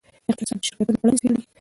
[0.29, 1.41] اقتصاد د شرکتونو کړنې څیړي.